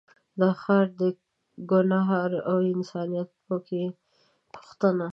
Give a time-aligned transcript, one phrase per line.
[0.39, 1.09] دا ښار دی
[1.69, 3.83] ګنهار او انسانیت په کې
[4.53, 5.07] پوښتنه